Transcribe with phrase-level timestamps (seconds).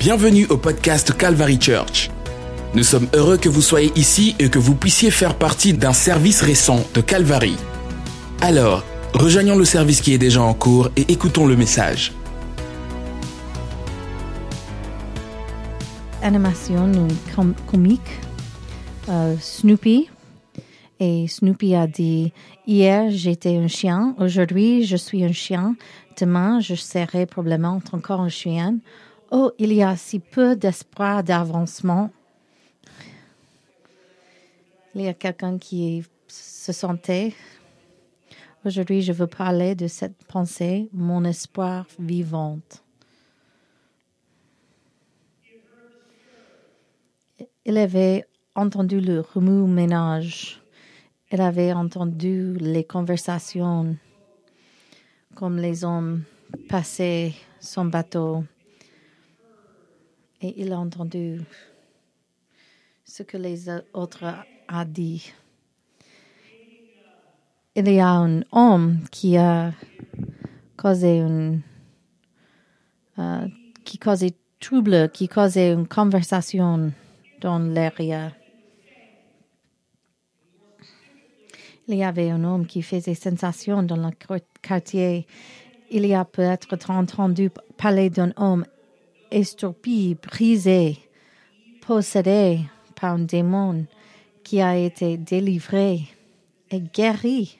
[0.00, 2.10] Bienvenue au podcast Calvary Church.
[2.74, 6.40] Nous sommes heureux que vous soyez ici et que vous puissiez faire partie d'un service
[6.40, 7.54] récent de Calvary.
[8.40, 8.82] Alors,
[9.12, 12.12] rejoignons le service qui est déjà en cours et écoutons le message.
[16.22, 18.00] animation com- comique,
[19.10, 20.08] euh, Snoopy.
[20.98, 22.32] Et Snoopy a dit,
[22.66, 25.76] hier j'étais un chien, aujourd'hui je suis un chien,
[26.18, 28.76] demain je serai probablement encore un chien.
[29.32, 32.10] Oh, il y a si peu d'espoir d'avancement.
[34.94, 37.32] Il y a quelqu'un qui se sentait.
[38.64, 42.82] Aujourd'hui, je veux parler de cette pensée, mon espoir vivante.
[47.64, 48.24] Il avait
[48.56, 50.60] entendu le remue-ménage.
[51.30, 53.96] Il avait entendu les conversations
[55.36, 56.24] comme les hommes
[56.68, 58.44] passaient son bateau.
[60.42, 61.40] Et il a entendu
[63.04, 64.24] ce que les autres
[64.68, 65.32] a dit.
[67.76, 69.72] Il y a un homme qui a
[70.76, 71.60] causé une,
[73.18, 73.46] euh,
[73.84, 76.92] qui causait trouble, qui causait une conversation
[77.40, 78.32] dans l'area.
[81.86, 84.10] Il y avait un homme qui faisait sensation dans le
[84.62, 85.26] quartier.
[85.90, 88.64] Il y a peut-être entendu parler d'un homme
[89.30, 90.98] estropié, brisé,
[91.86, 92.60] possédé
[92.94, 93.86] par un démon
[94.42, 96.06] qui a été délivré
[96.70, 97.58] et guéri.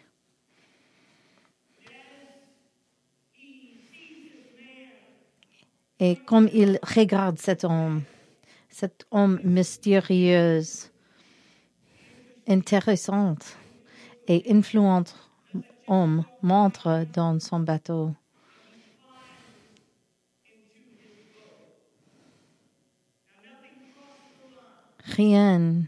[5.99, 8.03] Et comme il regarde cet homme,
[8.71, 10.63] cet homme mystérieux,
[12.49, 13.37] intéressant
[14.27, 15.05] et influent
[15.87, 18.15] homme montre dans son bateau.
[25.17, 25.83] Rien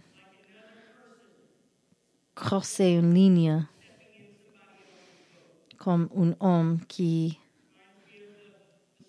[2.34, 3.65] crosser une ligne
[5.78, 7.38] comme un homme qui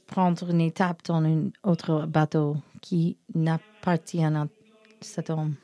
[0.06, 4.48] prend une étape dans un autre bateau qui n'appartient à
[5.02, 5.56] cet homme.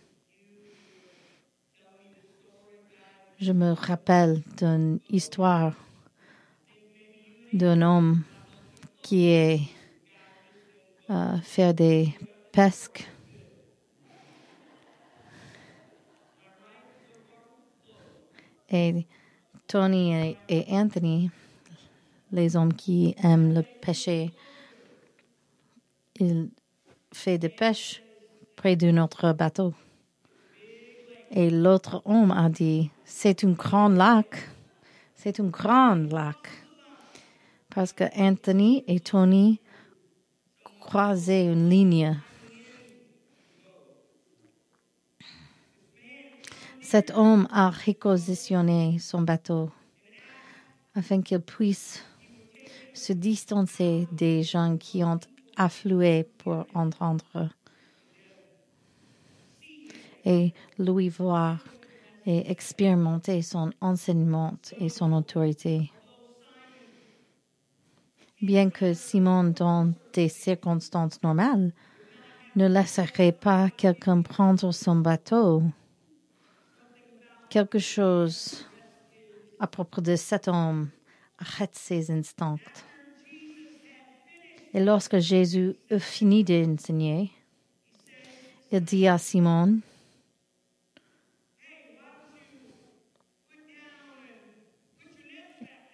[3.40, 5.74] Je me rappelle d'une histoire
[7.54, 8.24] d'un homme
[9.02, 9.62] qui est
[11.10, 12.16] euh, faire des
[12.52, 13.08] pesques
[18.72, 19.06] et
[19.68, 21.30] Tony et, Anthony,
[22.31, 24.31] les hommes qui aiment le pêcher,
[26.19, 26.50] ils
[27.13, 28.02] font de pêche
[28.56, 29.74] près de notre bateau.
[31.31, 34.50] Et l'autre homme a dit, c'est un grand lac,
[35.16, 36.38] c'est un grand lac.
[37.69, 39.59] Parce que Anthony et Tony
[40.81, 42.19] croisaient une ligne
[46.92, 49.70] Cet homme a réquisitionné son bateau
[50.96, 52.04] afin qu'il puisse
[52.96, 55.20] se distancer des gens qui ont
[55.56, 57.52] afflué pour entendre
[60.26, 61.64] et lui voir
[62.26, 65.92] et expérimenter son enseignement et son autorité.
[68.42, 71.72] Bien que Simon, dans des circonstances normales,
[72.56, 75.62] ne laisserait pas quelqu'un prendre son bateau,
[77.50, 78.66] quelque chose
[79.60, 80.90] à propos de cet homme
[81.38, 82.58] arrête ses instincts.
[84.74, 87.32] Et lorsque Jésus eut fini d'enseigner,
[88.72, 89.80] il dit à Simon,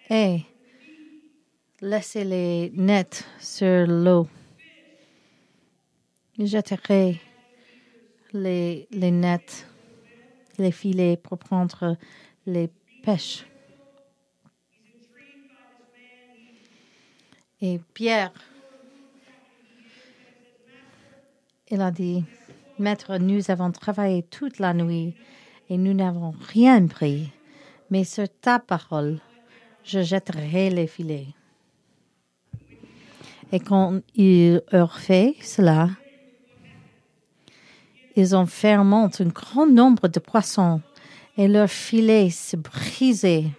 [0.08, 0.44] Hé,
[1.80, 4.28] laissez les nets sur l'eau.
[6.38, 7.20] Jetterai
[8.32, 9.66] les, les nets
[10.58, 11.96] les filets pour prendre
[12.46, 12.70] les
[13.02, 13.46] pêches.
[17.60, 18.32] Et Pierre,
[21.70, 22.24] il a dit,
[22.78, 25.14] Maître, nous avons travaillé toute la nuit
[25.70, 27.32] et nous n'avons rien pris,
[27.90, 29.20] mais sur ta parole,
[29.82, 31.28] je jetterai les filets.
[33.52, 35.88] Et quand ils eurent fait cela,
[38.16, 40.80] ils fermé un grand nombre de poissons
[41.36, 43.50] et leurs filets se brisaient.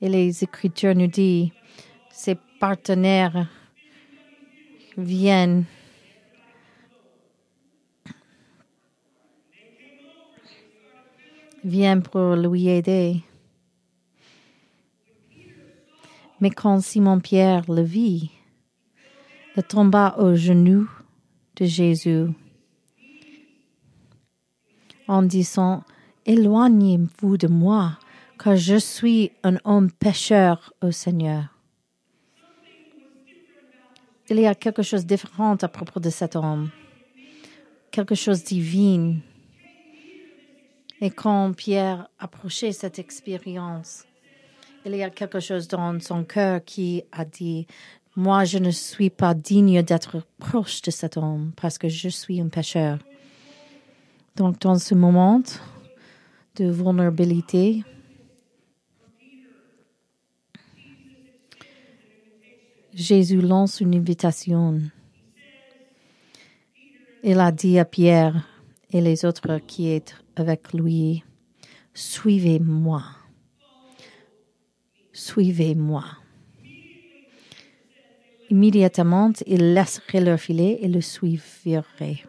[0.00, 1.50] Et les Écritures nous disent,
[2.10, 3.48] ses partenaires
[4.96, 5.64] viennent
[11.64, 13.22] viennent pour lui aider.
[16.40, 18.32] Mais quand Simon-Pierre le vit,
[19.56, 20.88] il tomba aux genoux
[21.56, 22.26] de Jésus
[25.08, 25.84] en disant,
[26.24, 27.98] Éloignez-vous de moi,
[28.38, 31.48] car je suis un homme pécheur au Seigneur.
[34.28, 36.70] Il y a quelque chose de différent à propos de cet homme,
[37.90, 39.16] quelque chose de divin.
[41.00, 44.04] Et quand Pierre approchait cette expérience,
[44.86, 47.66] il y a quelque chose dans son cœur qui a dit,
[48.16, 52.40] moi je ne suis pas digne d'être proche de cet homme parce que je suis
[52.40, 52.98] un pécheur.
[54.36, 55.42] Donc dans ce moment
[56.56, 57.82] de vulnérabilité,
[62.94, 64.80] Jésus lance une invitation.
[67.24, 68.46] Il a dit à Pierre
[68.90, 71.22] et les autres qui étaient avec lui,
[71.94, 73.04] Suivez-moi.
[75.12, 76.21] Suivez-moi.
[78.52, 82.22] Immédiatement, ils laisseraient leur filet et le suivraient.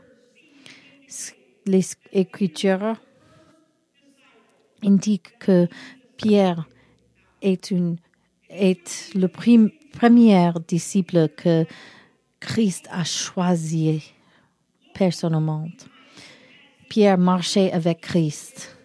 [1.66, 2.96] Les Écritures
[4.82, 5.68] indiquent que
[6.16, 6.66] Pierre
[7.42, 7.72] est
[9.16, 11.66] le premier disciple que
[12.40, 14.14] Christ a choisi
[14.94, 15.68] personnellement.
[16.88, 18.78] Pierre marchait avec Christ,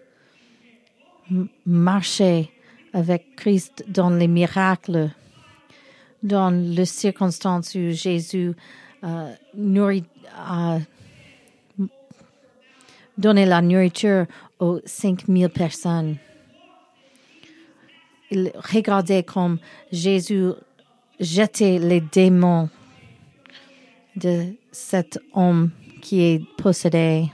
[1.65, 2.49] marchait
[2.91, 5.11] avec Christ dans les miracles,
[6.23, 8.53] dans les circonstances où Jésus
[9.03, 9.33] euh,
[10.35, 10.79] a
[13.17, 14.25] donné la nourriture
[14.59, 16.17] aux cinq mille personnes.
[18.31, 19.57] Il regardait comme
[19.91, 20.51] Jésus
[21.19, 22.69] jetait les démons
[24.15, 25.71] de cet homme
[26.01, 27.25] qui est possédé.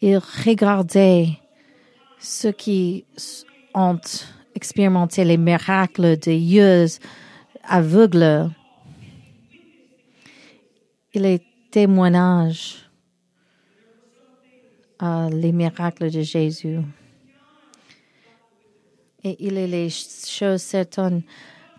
[0.00, 1.28] Il regardait
[2.18, 3.04] ceux qui
[3.74, 4.00] ont
[4.54, 6.86] expérimenté les miracles de yeux
[7.68, 8.50] aveugles.
[11.12, 12.90] Il est témoignage
[14.98, 16.78] à les miracles de Jésus.
[19.22, 21.22] Et il est les choses certaines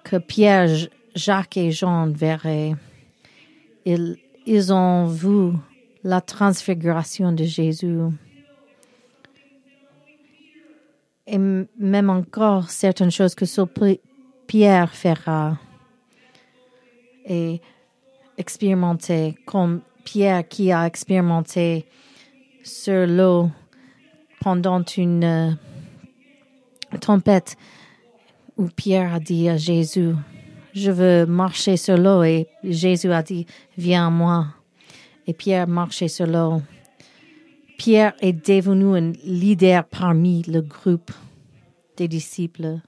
[0.04, 0.70] que Pierre,
[1.16, 2.76] Jacques et Jean verraient.
[3.86, 5.54] Ils, ils ont vu
[6.04, 8.00] la transfiguration de Jésus.
[11.28, 13.46] Et même encore certaines choses que
[14.48, 15.58] Pierre fera
[17.26, 17.62] et
[18.38, 21.86] expérimenter comme Pierre qui a expérimenté
[22.64, 23.50] sur l'eau
[24.40, 25.52] pendant une euh,
[27.02, 27.58] tempête
[28.58, 30.14] où Pierre a dit à Jésus,
[30.74, 33.46] je veux marcher sur l'eau et Jésus a dit,
[33.78, 34.48] viens à moi.
[35.28, 36.62] Et Pierre marchait sur l'eau.
[37.78, 41.12] Pierre est devenu un leader parmi le groupe
[41.98, 42.80] des disciples.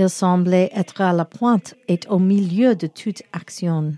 [0.00, 3.94] Il semblait être à la pointe et au milieu de toute action.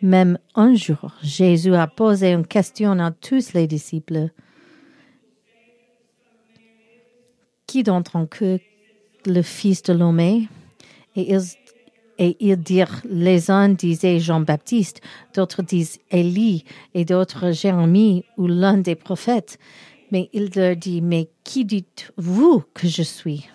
[0.00, 4.30] Même un jour, Jésus a posé une question à tous les disciples.
[7.66, 8.60] Qui d'entre eux
[9.26, 10.20] le Fils de l'homme?
[10.20, 10.48] Et
[11.14, 11.42] ils,
[12.16, 15.02] et ils dirent, les uns disaient Jean-Baptiste,
[15.34, 16.64] d'autres disent Élie,
[16.94, 19.58] et d'autres Jérémie ou l'un des prophètes.
[20.10, 23.48] Mais il leur dit, mais qui dites-vous que je suis?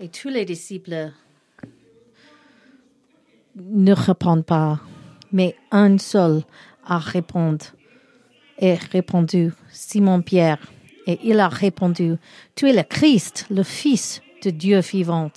[0.00, 1.12] Et tous les disciples
[3.56, 4.80] ne répondent pas,
[5.32, 6.42] mais un seul
[6.84, 7.66] a répondu
[8.58, 10.58] et répondu, Simon-Pierre.
[11.06, 12.16] Et il a répondu,
[12.54, 15.30] Tu es le Christ, le Fils de Dieu vivant.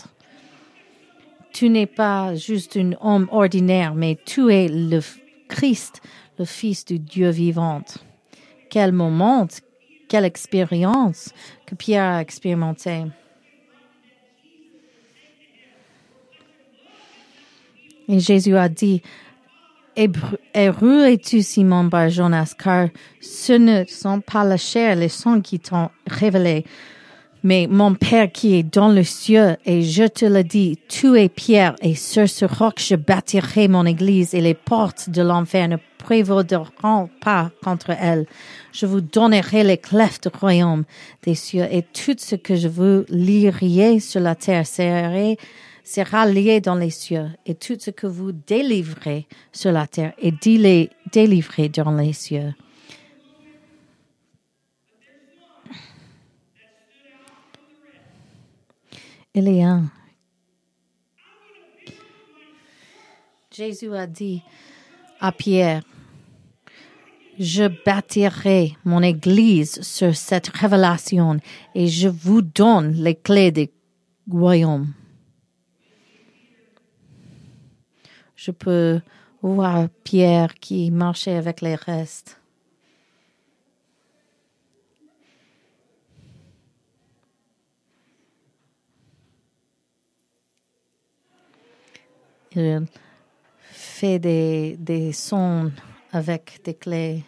[1.52, 5.02] Tu n'es pas juste un homme ordinaire, mais tu es le
[5.48, 6.02] Christ,
[6.38, 7.82] le Fils de Dieu vivant.
[8.78, 9.48] Quel moment,
[10.08, 11.34] quelle expérience
[11.66, 13.06] que Pierre a expérimenté.
[18.08, 19.02] Et Jésus a dit,
[19.98, 25.42] Heureux es-tu, Simon Bar Jonas, car ce ne sont pas la chair et le sang
[25.42, 26.64] qui t'ont révélé,
[27.44, 31.30] mais mon Père qui est dans le cieux, et je te le dis, tu es
[31.30, 35.78] Pierre, et sur ce roc je bâtirai mon église, et les portes de l'enfer ne
[35.98, 38.26] prévaudront pas contre elle.
[38.72, 40.84] Je vous donnerai les clefs du royaume
[41.24, 46.76] des cieux, et tout ce que je vous lierai sur la terre sera lié dans
[46.76, 50.34] les cieux, et tout ce que vous délivrez sur la terre est
[51.12, 52.54] délivré dans les cieux.
[63.52, 64.42] Jésus a dit
[65.20, 65.84] à Pierre,
[67.38, 71.40] Je bâtirai mon église sur cette révélation
[71.76, 73.70] et je vous donne les clés du
[74.30, 74.94] royaume.
[78.36, 79.02] Je peux
[79.44, 82.40] voir Pierre qui marchait avec les restes.
[92.60, 92.88] Il
[93.62, 95.72] fait des, des sons
[96.12, 97.24] avec des clés.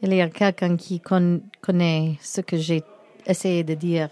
[0.00, 2.82] Il y a quelqu'un qui connaît ce que j'ai
[3.26, 4.08] essayé de dire.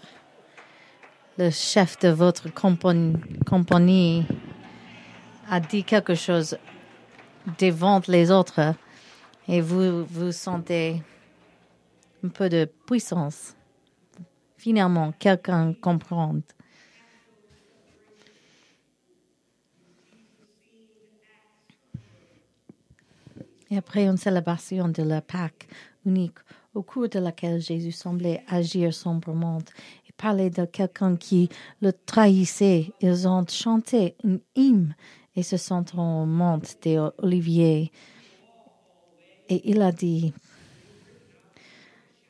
[1.41, 4.27] Le chef de votre compagnie
[5.49, 6.55] a dit quelque chose
[7.57, 8.75] devant les autres
[9.47, 11.01] et vous vous sentez
[12.23, 13.55] un peu de puissance.
[14.55, 16.35] Finalement, quelqu'un comprend.
[23.71, 25.67] Et après une célébration de la Pâque
[26.05, 26.37] unique,
[26.73, 29.59] au cours de laquelle Jésus semblait agir sombrement
[30.21, 31.49] parler de quelqu'un qui
[31.81, 34.95] le trahissait, ils ont chanté une hymne
[35.35, 37.91] et se sentant monte des oliviers.
[39.49, 40.33] Et il a dit,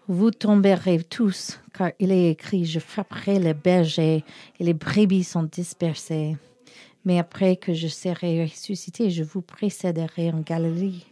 [0.07, 4.23] vous tomberez tous, car il est écrit, je frapperai les bergers
[4.59, 6.37] et les brebis sont dispersées.
[7.03, 11.05] Mais après que je serai ressuscité, je vous précéderai en Galilee.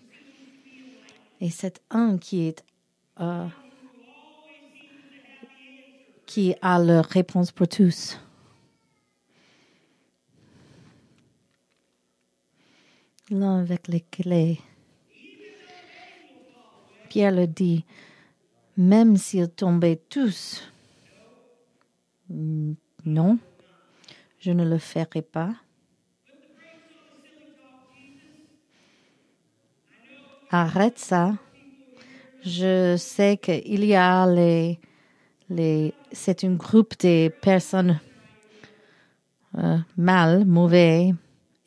[1.41, 2.63] Et c'est un qui est
[3.19, 3.47] euh,
[6.29, 8.19] qui a la réponse pour tous.
[13.31, 14.59] L'un avec les clés.
[17.09, 17.83] Pierre le dit,
[18.77, 20.71] même s'ils tombaient tous,
[22.29, 23.39] non,
[24.39, 25.55] je ne le ferai pas.
[30.51, 31.33] arrête ça.
[32.43, 34.79] Je sais qu'il y a les,
[35.49, 37.99] les, c'est un groupe de personnes
[39.57, 41.13] euh, mal, mauvais,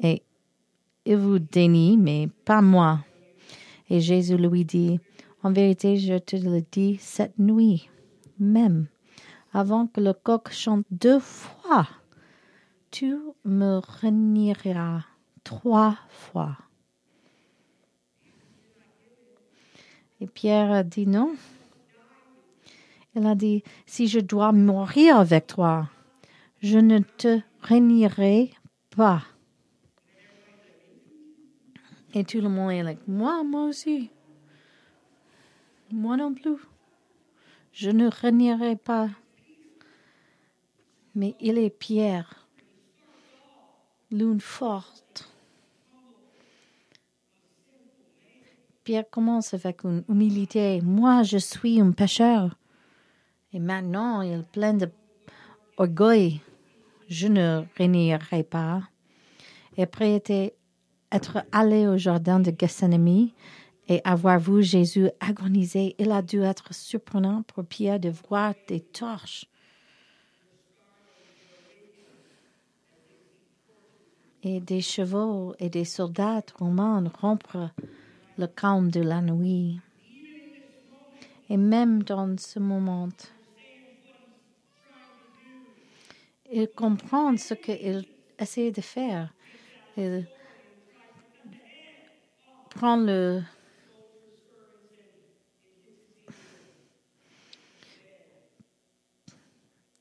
[0.01, 0.23] et
[1.05, 3.01] il vous dénie, mais pas moi.
[3.91, 5.01] Et Jésus lui dit,
[5.43, 7.89] en vérité, je te le dis cette nuit
[8.39, 8.87] même,
[9.53, 11.89] avant que le coq chante deux fois,
[12.91, 15.03] tu me renieras
[15.45, 16.57] trois fois.
[20.21, 21.35] Et Pierre dit non.
[23.15, 25.89] Elle a dit, si je dois mourir avec toi,
[26.61, 28.51] je ne te renierai
[28.97, 29.23] pas.
[32.15, 34.11] Et tout le monde est like, moi, moi aussi.
[35.91, 36.57] Moi non plus.
[37.73, 39.09] Je ne renierai pas.
[41.15, 42.47] Mais il est Pierre,
[44.11, 45.33] l'une forte
[48.85, 50.81] Pierre commence avec une humilité.
[50.81, 52.57] Moi, je suis un pécheur.
[53.55, 56.41] Et maintenant, il est plein d'orgueil.
[57.09, 58.83] Je ne réunirai pas.
[59.77, 60.23] Et après
[61.13, 63.29] être allé au jardin de Gethsemane
[63.89, 68.81] et avoir vu Jésus agoniser, il a dû être surprenant pour Pierre de voir des
[68.81, 69.47] torches.
[74.45, 77.71] Et des chevaux et des soldats romains rompre
[78.39, 79.79] le calme de la nuit.
[81.49, 83.09] Et même dans ce moment,
[86.53, 88.05] il comprend ce qu'il
[88.39, 89.33] essaie de faire.
[89.97, 90.27] Il
[92.71, 93.43] prend le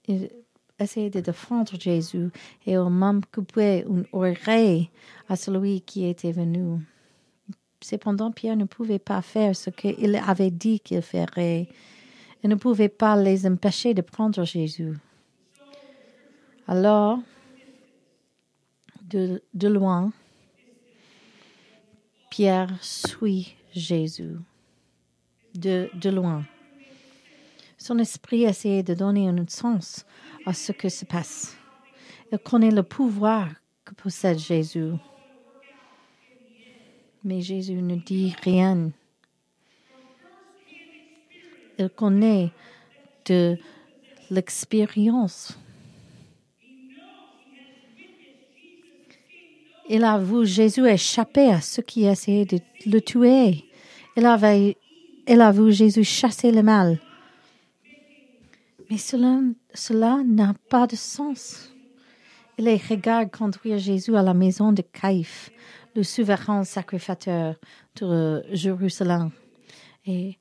[0.07, 0.29] il
[0.77, 2.29] essaie de défendre Jésus
[2.65, 4.89] et au même coupé une oreille
[5.29, 6.79] à celui qui était venu.
[7.81, 11.67] Cependant, Pierre ne pouvait pas faire ce qu'il avait dit qu'il ferait.
[12.43, 14.97] Il ne pouvait pas les empêcher de prendre Jésus.
[16.71, 17.19] Alors,
[19.03, 20.13] de, loin,
[22.29, 24.37] Pierre suit Jésus.
[25.53, 26.45] De, de loin.
[27.77, 30.05] Son esprit essayait de donner un sens
[30.45, 31.57] à ce que se passe.
[32.31, 33.49] Il connaît le pouvoir
[33.83, 34.93] que possède Jésus
[37.23, 38.91] mais Jésus ne dit rien.
[41.77, 42.51] Il connaît
[43.25, 43.57] de
[44.29, 45.57] l'expérience.
[49.93, 53.65] Il a vu Jésus échapper à ceux qui essayaient de le tuer.
[54.15, 56.97] Il a vu Jésus chasser le mal.
[58.89, 59.41] Mais cela,
[59.73, 61.73] cela n'a pas de sens.
[62.57, 65.49] Il les regarde conduire Jésus à la maison de Caïphe,
[65.93, 67.55] le souverain sacrificateur
[67.99, 69.31] de Jérusalem,
[70.05, 70.37] et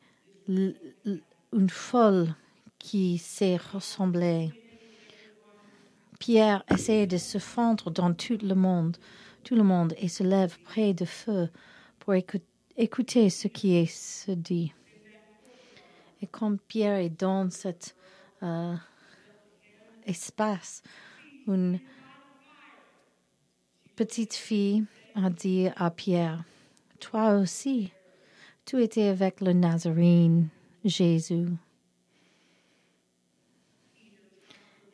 [0.46, 2.36] une folle
[2.78, 4.52] qui s'est ressemblée.
[6.20, 8.96] Pierre essaie de se fondre dans tout le monde,
[9.44, 11.48] tout le monde, et se lève près de feu
[11.98, 14.72] pour écouter ce qui est se dit.
[16.22, 17.96] Et comme Pierre est dans cet
[18.42, 18.74] euh,
[20.06, 20.82] espace,
[21.46, 21.78] une
[23.96, 26.44] petite fille a dit à Pierre,
[26.98, 27.92] Toi aussi,
[28.64, 30.48] tu étais avec le Nazarene,
[30.84, 31.48] Jésus.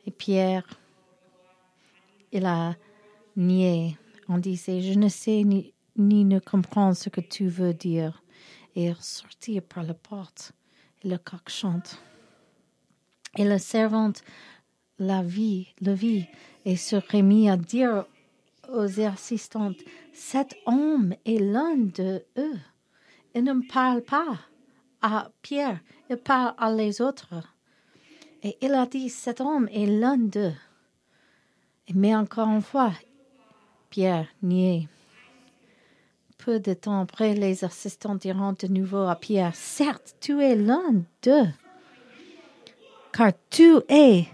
[0.05, 0.65] Et Pierre,
[2.31, 2.75] il a
[3.35, 3.97] nié.
[4.29, 8.23] On disait, je ne sais ni, ne comprends ce que tu veux dire.
[8.75, 10.53] Et il sortit par la porte.
[11.03, 12.01] Le coq chante.
[13.37, 14.23] Et la servante
[14.99, 16.25] la vit, le vit
[16.65, 18.05] et se remit à dire
[18.69, 19.77] aux assistantes,
[20.11, 22.59] cet homme est l'un de eux.
[23.33, 24.39] Il ne parle pas
[25.01, 25.79] à Pierre,
[26.09, 27.33] il parle à les autres.
[28.43, 30.53] Et il a dit, cet homme est l'un d'eux.
[31.93, 32.91] Mais encore une fois,
[33.89, 34.87] Pierre niait.
[36.37, 41.03] Peu de temps après, les assistants diront de nouveau à Pierre, certes, tu es l'un
[41.23, 41.47] d'eux,
[43.11, 44.27] car tu es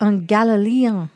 [0.00, 1.08] un Galiléen.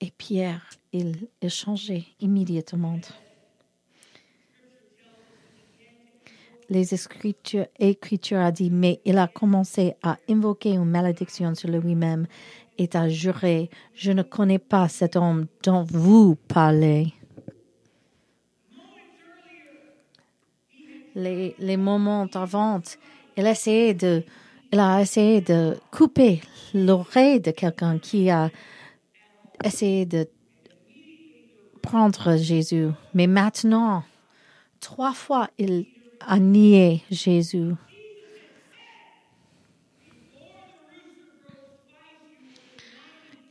[0.00, 2.98] Et Pierre, il est immédiatement.
[6.68, 12.26] les Écritures, Écritures a dit, mais il a commencé à invoquer une malédiction sur lui-même
[12.78, 17.12] et à jurer, je ne connais pas cet homme dont vous parlez.
[21.14, 22.80] Les, moments avant,
[23.36, 24.22] il, de,
[24.72, 26.40] il a essayé de couper
[26.74, 28.50] l'oreille de quelqu'un qui a
[29.62, 30.26] essayé de
[31.80, 32.88] prendre Jésus.
[33.14, 34.02] Mais maintenant,
[34.80, 35.86] trois fois, il
[36.20, 37.74] a nié Jésus.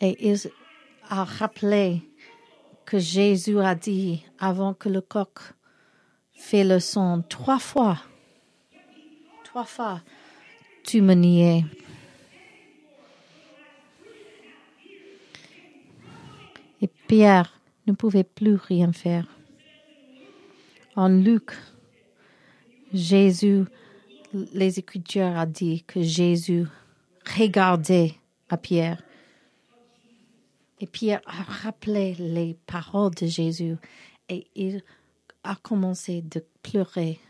[0.04, 0.38] Et il
[1.08, 2.02] a rappelé
[2.86, 5.40] que Jésus a dit avant que le coq
[6.34, 8.00] fait le son trois fois.
[9.46, 10.02] Trois fois,
[10.84, 11.64] tu me niais.
[16.82, 19.26] Et Pierre ne pouvait plus rien faire.
[20.98, 21.54] En Luc
[22.94, 23.64] Jésus,
[24.34, 26.66] les Écritures a dit que Jésus
[27.38, 28.16] regardait
[28.50, 29.02] à Pierre.
[30.84, 33.78] Et Pierre a rappelé les paroles de Jésus
[34.28, 34.84] et il
[35.46, 37.22] a commencé de pleurer.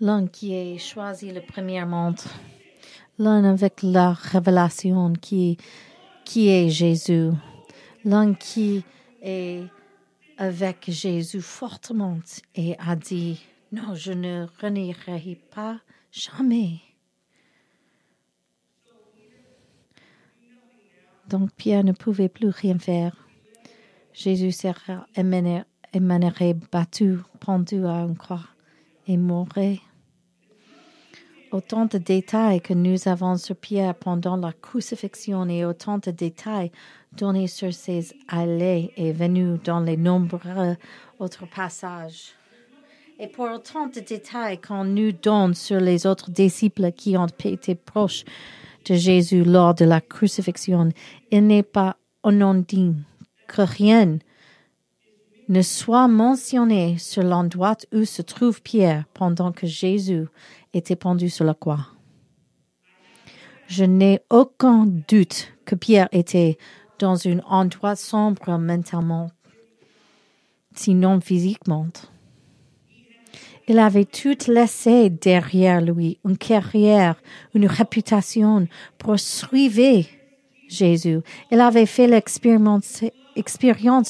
[0.00, 2.30] L'un qui a choisi le premier montre,
[3.18, 5.58] l'un avec la révélation qui,
[6.24, 7.28] qui est Jésus
[8.06, 8.82] l'un qui
[9.20, 9.64] est
[10.38, 12.20] avec Jésus fortement
[12.54, 13.38] et a dit,
[13.70, 15.78] non, je ne renierai pas
[16.12, 16.80] jamais.
[21.28, 23.16] Donc Pierre ne pouvait plus rien faire.
[24.12, 28.48] Jésus sera émanerait battu, pendu à une croix
[29.06, 29.80] et mourrait.
[31.52, 36.70] Autant de détails que nous avons sur Pierre pendant la crucifixion et autant de détails
[37.12, 40.76] donnés sur ses allées et venues dans les nombreux
[41.18, 42.34] autres passages.
[43.22, 47.74] Et pour autant de détails qu'on nous donne sur les autres disciples qui ont été
[47.74, 48.24] proches
[48.86, 50.88] de Jésus lors de la crucifixion,
[51.30, 52.94] il n'est pas anodin
[53.46, 54.16] que rien
[55.50, 60.24] ne soit mentionné sur l'endroit où se trouve Pierre pendant que Jésus
[60.72, 61.88] était pendu sur la croix.
[63.66, 66.56] Je n'ai aucun doute que Pierre était
[66.98, 69.30] dans un endroit sombre mentalement,
[70.74, 71.88] sinon physiquement.
[73.70, 77.14] Il avait tout laissé derrière lui, une carrière,
[77.54, 78.66] une réputation
[78.98, 80.04] pour suivre
[80.66, 81.20] Jésus.
[81.52, 83.00] Il avait fait l'expérience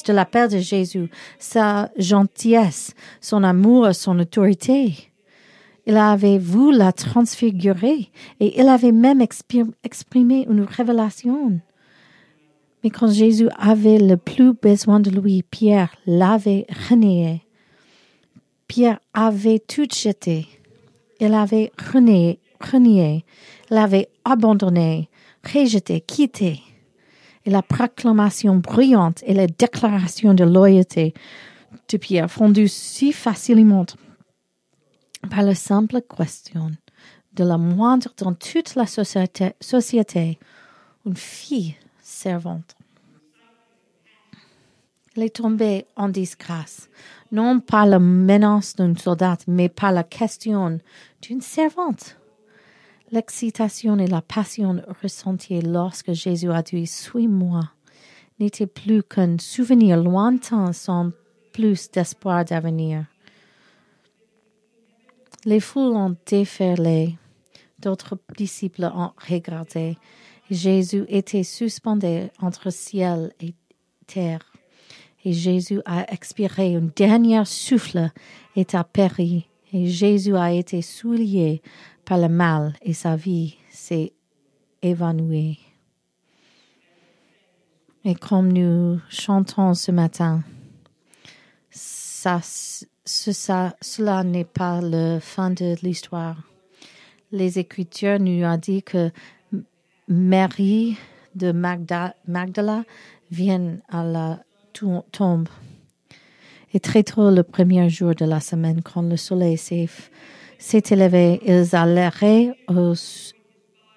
[0.03, 4.95] de l'appel de Jésus, sa gentillesse, son amour, son autorité.
[5.85, 11.59] Il avait voulu la transfigurer et il avait même exprimé une révélation.
[12.83, 17.43] Mais quand Jésus avait le plus besoin de lui, Pierre l'avait renié.
[18.71, 20.47] Pierre avait tout jeté.
[21.19, 23.25] Il avait renié, renié.
[23.69, 25.09] Il avait abandonné,
[25.43, 26.63] rejeté, quitté.
[27.43, 31.13] et la proclamation bruyante et la déclaration de loyauté
[31.89, 33.85] de Pierre fondue si facilement
[35.29, 36.71] par la simple question
[37.33, 40.39] de la moindre dans toute la société, société
[41.05, 42.77] une fille servante.
[45.17, 46.87] Elle est tombée en disgrâce,
[47.31, 50.79] non par la menace d'un soldat, mais par la question
[51.21, 52.17] d'une servante.
[53.11, 57.61] L'excitation et la passion ressenties lorsque Jésus a dit Suis-moi
[58.39, 61.11] n'était plus qu'un souvenir lointain sans
[61.51, 63.05] plus d'espoir d'avenir.
[65.43, 67.17] Les foules ont déferlé,
[67.79, 69.97] d'autres disciples ont regardé.
[70.49, 73.53] Jésus était suspendu entre ciel et
[74.05, 74.50] terre.
[75.23, 78.11] Et Jésus a expiré un dernier souffle
[78.55, 79.47] et a péri.
[79.71, 81.61] Et Jésus a été souillé
[82.05, 84.13] par le mal et sa vie s'est
[84.81, 85.59] évanouie.
[88.03, 90.43] Et comme nous chantons ce matin,
[91.69, 92.41] ça,
[93.05, 96.37] cela n'est pas la fin de l'histoire.
[97.31, 99.11] Les Écritures nous ont dit que
[100.07, 100.97] Marie
[101.35, 102.83] de Magdala
[103.29, 104.39] vient à la
[104.71, 105.49] tombe.
[106.73, 109.89] Et très tôt le premier jour de la semaine, quand le soleil s'est
[110.89, 112.93] élevé, ils allèrent au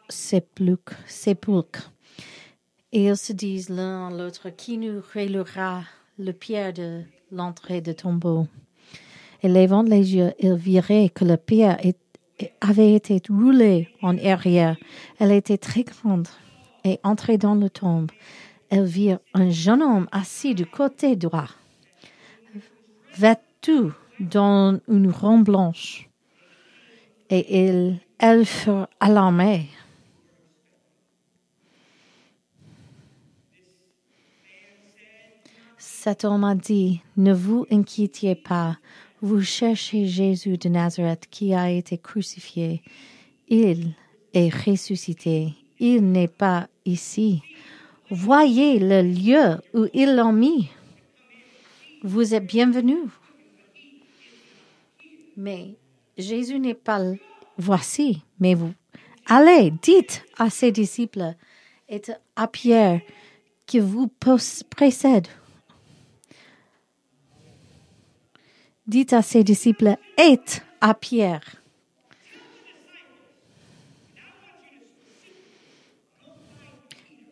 [0.08, 0.96] sépulcre.
[2.92, 5.82] Et ils se disent l'un à l'autre, qui nous relèvera
[6.18, 8.46] le pierre de l'entrée de tombeau?
[9.42, 11.78] Et levant les yeux, ils virent que le pierre
[12.60, 14.76] avait été roulé en arrière.
[15.18, 16.28] Elle était très grande.
[16.84, 18.10] Et entrée dans le tombe,
[18.74, 21.46] elle vit un jeune homme assis du côté droit,
[23.16, 26.08] vêtu dans une robe blanche?
[27.30, 29.68] Et elle, elle fut alarmée.
[35.78, 38.76] Cet homme a dit, ne vous inquiétez pas,
[39.22, 42.82] vous cherchez Jésus de Nazareth qui a été crucifié.
[43.46, 43.94] Il
[44.32, 45.54] est ressuscité.
[45.78, 47.40] Il n'est pas ici.
[48.10, 50.68] Voyez le lieu où ils l'ont mis.
[52.02, 53.08] Vous êtes bienvenus.
[55.36, 55.76] Mais
[56.18, 57.00] Jésus n'est pas
[57.56, 58.72] voici, mais vous.
[59.26, 61.34] Allez, dites à ses disciples
[61.88, 62.02] et
[62.36, 63.00] à Pierre
[63.66, 64.10] qui vous
[64.70, 65.28] précède.
[68.86, 71.63] Dites à ses disciples, êtes à Pierre.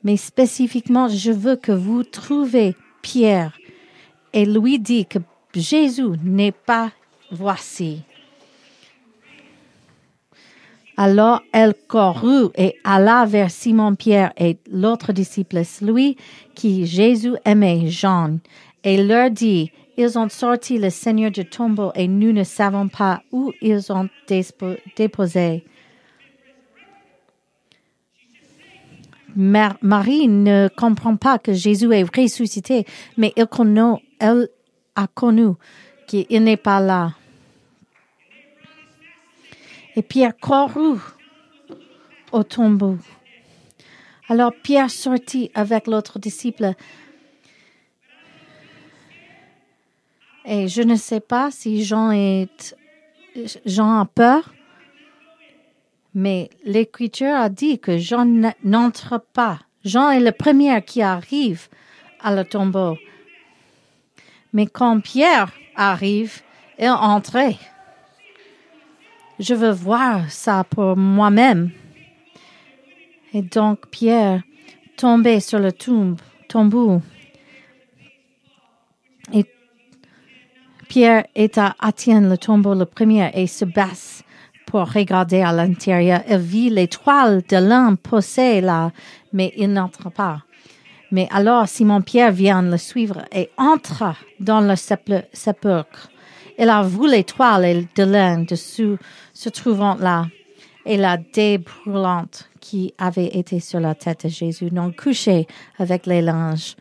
[0.04, 3.56] Mais spécifiquement, je veux que vous trouviez Pierre
[4.32, 5.18] et lui dit que
[5.54, 6.90] Jésus n'est pas
[7.30, 8.02] voici.
[10.96, 16.16] Alors elle courut et alla vers Simon-Pierre et l'autre disciple, celui
[16.54, 18.38] qui Jésus aimait, Jean,
[18.84, 23.22] et leur dit, ils ont sorti le Seigneur du tombeau et nous ne savons pas
[23.30, 24.08] où ils ont
[24.96, 25.64] déposé.
[29.36, 34.48] Marie ne comprend pas que Jésus est ressuscité, mais elle,
[34.94, 35.52] a connu
[36.06, 37.14] qu'il n'est pas là.
[39.96, 41.00] Et Pierre courut
[42.30, 42.98] au tombeau.
[44.28, 46.74] Alors Pierre sortit avec l'autre disciple
[50.44, 52.76] Et je ne sais pas si Jean est,
[53.64, 54.52] Jean a peur,
[56.14, 59.60] mais l'Écriture a dit que Jean n'entre pas.
[59.84, 61.68] Jean est le premier qui arrive
[62.20, 62.96] à le tombeau.
[64.52, 66.40] Mais quand Pierre arrive,
[66.78, 67.54] il entre.
[69.38, 71.70] Je veux voir ça pour moi-même.
[73.32, 74.42] Et donc Pierre
[74.96, 77.00] tombait sur le tombe, tombeau
[80.92, 84.22] Pierre est à atteindre le tombeau le premier et se baisse
[84.72, 86.22] pour regarder à l'intérieur.
[86.30, 88.90] Il vit les toiles de l'un posées là,
[89.34, 90.44] mais il n'entre pas.
[91.10, 96.08] Mais alors Simon-Pierre vient le suivre et entre dans le sépulcre.
[96.58, 98.96] Il a vu les toiles de l'un dessous
[99.34, 100.28] se trouvant là
[100.86, 105.46] et la dé brûlante qui avait été sur la tête de Jésus, non couché
[105.78, 106.76] avec les linges,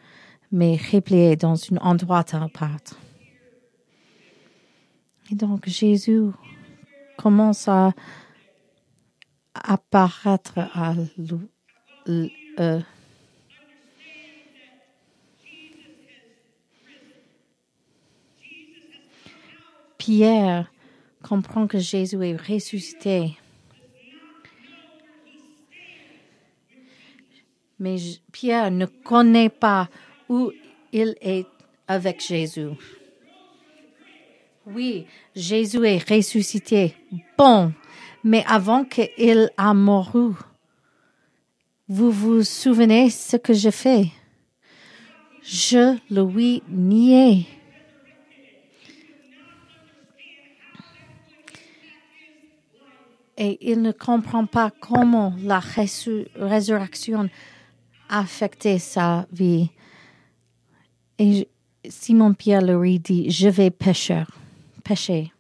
[0.50, 2.96] mais replié dans un endroit à part.
[5.30, 6.32] Et donc Jésus
[7.22, 7.94] commence à
[9.54, 10.94] apparaître à
[12.08, 12.80] euh,
[19.98, 20.72] Pierre
[21.22, 23.38] comprend que Jésus est ressuscité.
[27.80, 27.98] Mais
[28.32, 29.90] Pierre ne connaît pas
[30.28, 30.52] où
[30.92, 31.48] il est
[31.88, 32.70] avec Jésus.
[34.74, 35.06] Oui,
[35.36, 36.96] Jésus est ressuscité.
[37.38, 37.74] Bon,
[38.24, 40.34] mais avant qu'il a mouru,
[41.88, 44.08] vous vous souvenez ce que je fais?
[45.44, 47.46] Je lui niais.
[53.38, 57.30] Et il ne comprend pas comment la résurrection
[58.08, 59.72] a affecté sa vie.
[61.18, 61.48] Et
[61.90, 64.24] Simon Pierre lui dit, je vais pêcher,
[64.82, 65.32] pêcher.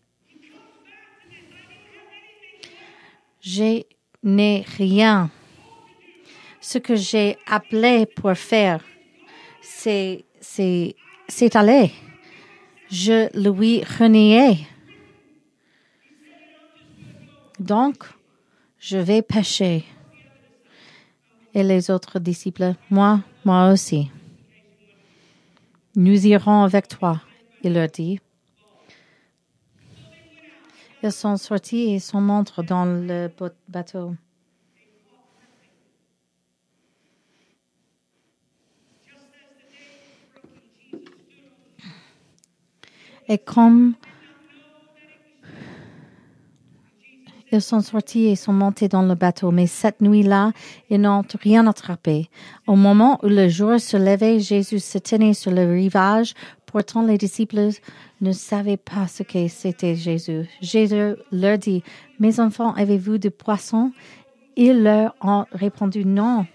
[3.41, 3.83] Je
[4.23, 5.29] n'ai rien.
[6.59, 8.83] Ce que j'ai appelé pour faire,
[9.61, 10.95] c'est, c'est,
[11.27, 11.91] c'est aller.
[12.89, 14.59] Je lui reniais.
[17.59, 18.05] Donc,
[18.79, 19.85] je vais pêcher.
[21.53, 24.09] Et les autres disciples, moi, moi aussi.
[25.95, 27.21] Nous irons avec toi,
[27.63, 28.19] il leur dit.
[31.03, 33.29] Ils sont sortis et sont montrés dans le
[33.67, 34.13] bateau.
[43.27, 43.95] Et comme
[47.53, 50.51] ils sont sortis et sont montés dans le bateau, mais cette nuit-là,
[50.89, 52.29] ils n'ont rien attrapé.
[52.65, 56.33] Au moment où le jour se levait, Jésus se tenait sur le rivage.
[56.71, 57.69] Pourtant, les disciples
[58.21, 60.47] ne savaient pas ce que c'était Jésus.
[60.61, 61.83] Jésus leur dit,
[62.19, 63.91] Mes enfants, avez-vous du poisson?
[64.55, 66.45] Ils leur ont répondu non.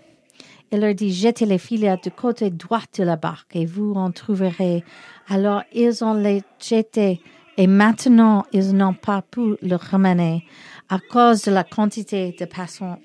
[0.72, 4.10] Il leur dit, jetez les filets du côté droit de la barque et vous en
[4.10, 4.84] trouverez.
[5.28, 7.20] Alors ils ont les jetés
[7.56, 10.44] et maintenant ils n'ont pas pu le ramener
[10.88, 12.46] à cause de la quantité de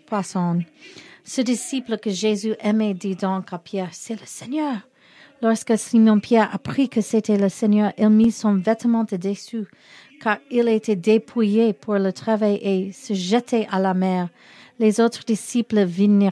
[0.07, 0.59] poissons.
[1.23, 4.77] Ce disciple que Jésus aimait dit donc à Pierre, c'est le Seigneur.
[5.41, 9.65] Lorsque Simon Pierre apprit que c'était le Seigneur, il mit son vêtement de dessus,
[10.21, 14.29] car il était dépouillé pour le travail et se jetait à la mer.
[14.77, 16.31] Les autres disciples vinrent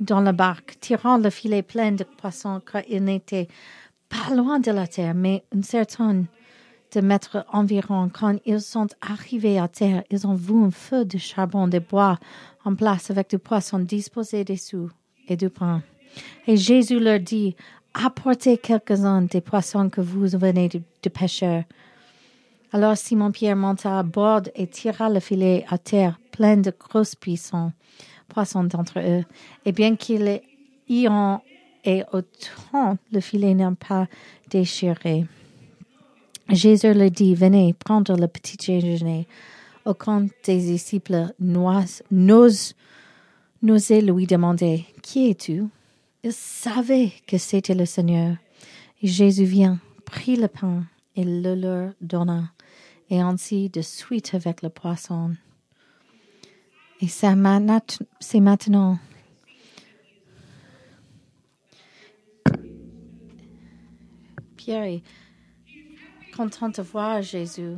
[0.00, 3.48] dans la barque, tirant le filet plein de poissons, car il n'était
[4.08, 6.24] pas loin de la terre, mais une certaine
[6.94, 8.08] de mètres environ.
[8.10, 12.18] Quand ils sont arrivés à terre, ils ont vu un feu de charbon de bois
[12.64, 14.88] en place avec du poisson disposé dessous
[15.28, 15.82] et du pain.
[16.46, 17.54] Et Jésus leur dit,
[17.94, 21.66] apportez quelques-uns des poissons que vous venez de, pêcher.
[22.72, 27.72] Alors Simon-Pierre monta à bord et tira le filet à terre plein de grosses poissons
[28.28, 29.24] poissons d'entre eux.
[29.64, 30.40] Et bien qu'il
[30.88, 31.42] y en
[31.84, 34.06] ait autant, le filet n'a pas
[34.50, 35.26] déchiré.
[36.48, 39.26] Jésus leur dit, venez prendre le petit déjeuner.
[39.84, 42.02] Aucun des disciples n'ose
[43.62, 45.64] lui demander, qui es-tu?
[46.28, 48.36] Il savait que c'était le Seigneur.
[49.02, 50.84] Jésus vient, prit le pain
[51.16, 52.52] et le leur donna,
[53.08, 55.34] et ainsi de suite avec le poisson.
[57.00, 58.98] Et c'est maintenant.
[64.58, 65.02] Pierre est
[66.36, 67.76] content de voir Jésus.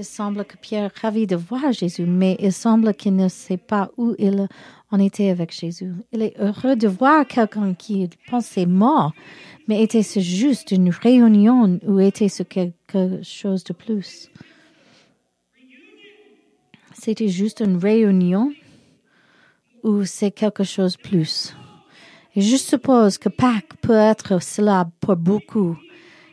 [0.00, 3.58] Il semble que Pierre est ravi de voir Jésus, mais il semble qu'il ne sait
[3.58, 4.48] pas où il
[4.90, 5.92] en était avec Jésus.
[6.10, 9.12] Il est heureux de voir quelqu'un qui pensait mort,
[9.68, 14.30] mais était-ce juste une réunion ou était-ce quelque chose de plus?
[16.94, 18.54] c'était juste une réunion
[19.82, 21.54] ou c'est quelque chose de plus?
[22.34, 25.76] Je suppose que Pâques peut être cela pour beaucoup.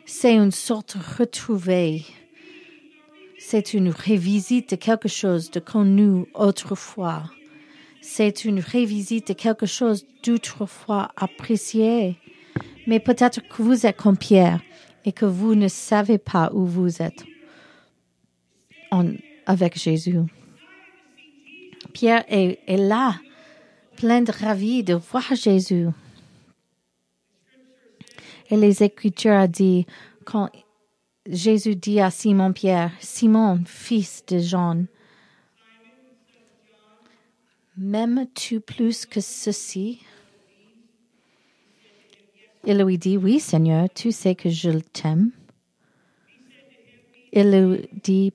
[0.06, 2.06] C'est une sorte retrouvée.
[3.50, 7.22] C'est une révisite de quelque chose de connu autrefois.
[8.02, 12.18] C'est une révisite de quelque chose d'autrefois apprécié.
[12.86, 14.60] Mais peut-être que vous êtes comme Pierre
[15.06, 17.24] et que vous ne savez pas où vous êtes
[19.46, 20.20] avec Jésus.
[21.94, 23.18] Pierre est, là,
[23.96, 25.86] plein de ravi de voir Jésus.
[28.50, 29.86] Et les Écritures a dit,
[30.26, 30.50] quand
[31.28, 34.86] Jésus dit à Simon Pierre, Simon, fils de Jean,
[37.76, 40.00] m'aimes-tu plus que ceci?
[42.64, 45.30] Il lui dit, oui Seigneur, tu sais que je t'aime.
[47.34, 48.32] Il lui dit,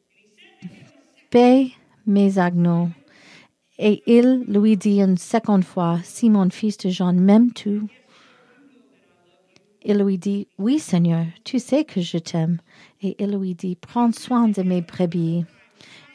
[1.32, 1.72] paie
[2.06, 2.90] mes agneaux.
[3.80, 7.82] Et il lui dit une seconde fois, Simon, fils de Jean, m'aimes-tu?
[9.86, 12.60] Il lui dit, Oui, Seigneur, tu sais que je t'aime.
[13.04, 15.46] Et il lui dit, Prends soin de mes brebis.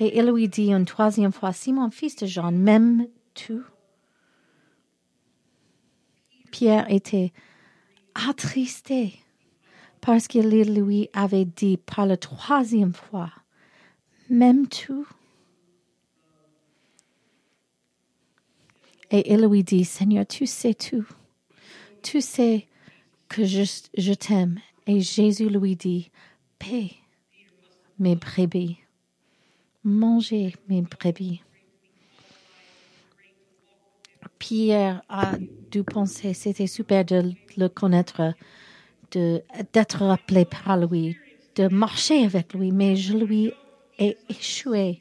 [0.01, 3.61] Et il lui dit une troisième fois, Simon, fils de Jean, m'aimes-tu?
[6.51, 7.33] Pierre était
[8.15, 9.21] attristé
[10.01, 13.31] parce qu'il lui avait dit par la troisième fois,
[14.31, 14.93] M'aimes-tu?
[19.11, 21.07] Et il lui dit, Seigneur, tu sais tout.
[22.03, 22.67] Tu sais
[23.29, 23.63] que je,
[23.97, 24.61] je t'aime.
[24.87, 26.11] Et Jésus lui dit,
[27.99, 28.79] mes brebis.
[29.85, 31.43] Mangez mes brebis.
[34.39, 35.33] Pierre a
[35.71, 38.35] dû penser, c'était super de le connaître,
[39.11, 41.17] d'être appelé par lui,
[41.57, 43.53] de marcher avec lui, mais je lui
[43.99, 45.01] ai échoué.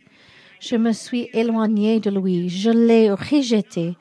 [0.59, 3.95] Je me suis éloigné de lui, je l'ai rejeté.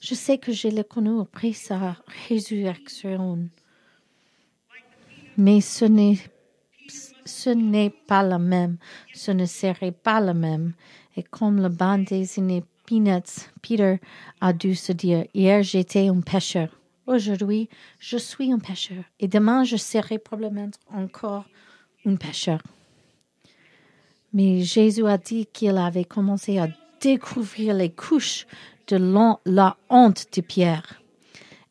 [0.00, 1.96] Je sais que je l'ai connu après sa
[2.28, 3.48] résurrection.
[5.38, 6.18] Mais ce n'est,
[7.24, 8.76] ce n'est pas le même,
[9.12, 10.74] ce ne serait pas le même.
[11.16, 14.00] Et comme le band désigné Peanuts, Peter
[14.40, 16.68] a dû se dire, hier j'étais un pêcheur,
[17.06, 21.44] aujourd'hui je suis un pêcheur, et demain je serai probablement encore
[22.04, 22.60] un pêcheur.
[24.32, 26.68] Mais Jésus a dit qu'il avait commencé à
[27.00, 28.46] découvrir les couches
[28.88, 28.96] de
[29.46, 31.00] la honte de Pierre.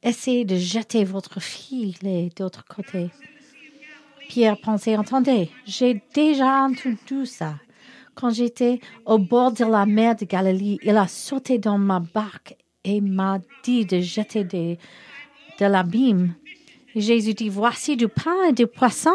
[0.01, 3.09] Essayez de jeter votre filet d'autre côté.
[4.33, 7.53] Pierre pensait, entendez, j'ai déjà entendu ça.
[8.15, 12.55] Quand j'étais au bord de la mer de Galilée, il a sauté dans ma barque
[12.83, 14.75] et m'a dit de jeter de,
[15.59, 16.33] de l'abîme.
[16.95, 19.11] Jésus dit, voici du pain et du poisson.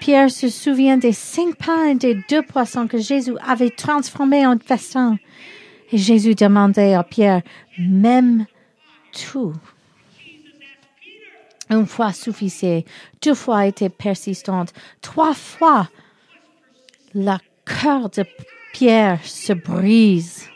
[0.00, 4.56] Pierre se souvient des cinq pains et des deux poissons que Jésus avait transformés en
[4.58, 5.18] festin.
[5.90, 7.42] Et Jésus demandait à Pierre,
[7.78, 8.46] même
[9.12, 9.52] tout.
[11.72, 12.84] Une fois suffisait,
[13.22, 15.88] deux fois était persistante, trois fois
[17.14, 18.26] la cœur de
[18.74, 20.50] Pierre se brise.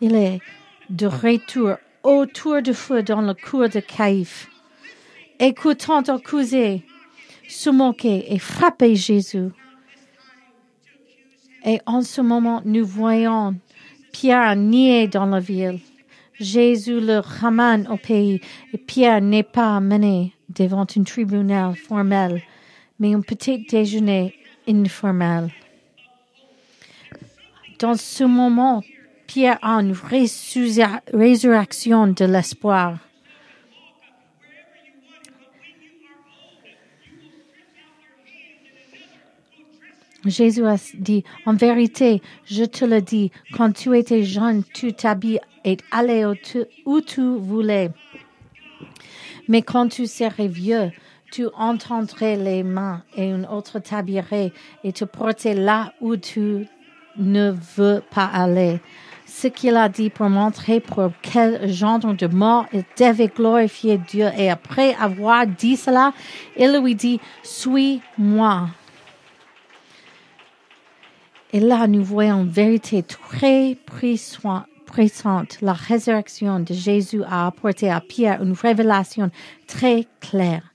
[0.00, 0.40] Il est
[0.88, 4.48] de retour autour du feu dans le cours de Caïphe,
[5.38, 6.86] écoutant accuser,
[7.50, 9.50] se moquer et frapper Jésus.
[11.66, 13.56] Et en ce moment, nous voyons
[14.10, 15.80] Pierre nié dans la ville.
[16.40, 18.40] Jésus le ramène au pays
[18.72, 22.42] et Pierre n'est pas amené devant un tribunal formel
[22.98, 24.34] mais un petit déjeuner
[24.66, 25.50] informel.
[27.78, 28.82] Dans ce moment,
[29.26, 29.94] Pierre a une
[31.12, 32.98] résurrection de l'espoir.
[40.24, 45.40] Jésus a dit, en vérité, je te le dis, quand tu étais jeune, tu t'habilles
[45.68, 47.90] et allais où tu voulais.
[49.48, 50.90] Mais quand tu serais vieux,
[51.30, 54.52] tu entendrais les mains et une autre t'habillerait
[54.82, 56.66] et te porter là où tu
[57.18, 58.80] ne veux pas aller.
[59.26, 64.30] Ce qu'il a dit pour montrer pour quel genre de mort il devait glorifier Dieu.
[64.38, 66.14] Et après avoir dit cela,
[66.56, 68.70] il lui dit, suis-moi.
[71.52, 73.76] Et là, nous voyons en vérité très
[74.88, 75.60] présente.
[75.60, 79.30] La résurrection de Jésus a apporté à Pierre une révélation
[79.66, 80.74] très claire.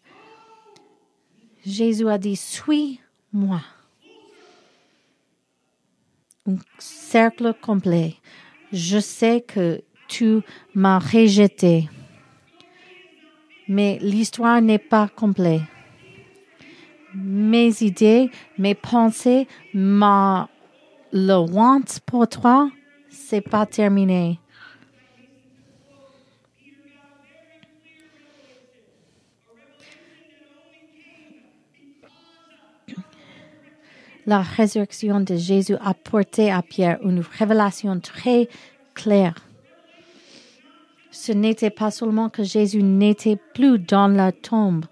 [1.65, 3.61] Jésus a dit, suis-moi.
[6.47, 8.15] Un cercle complet.
[8.71, 10.41] Je sais que tu
[10.75, 11.89] m'as rejeté,
[13.67, 15.61] mais l'histoire n'est pas complète.
[17.15, 20.49] Mes idées, mes pensées, ma
[21.13, 22.69] le want pour toi,
[23.41, 24.39] pas terminé.
[34.25, 38.47] la résurrection de Jésus a porté à Pierre une révélation très
[38.93, 39.35] claire.
[41.11, 44.85] Ce n'était pas seulement que Jésus n'était plus dans la tombe,